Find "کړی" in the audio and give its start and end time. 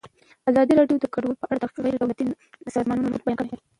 3.49-3.57